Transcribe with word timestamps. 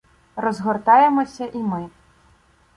Розгортаємося 0.35 1.45
і 1.53 1.57
ми. 1.63 1.89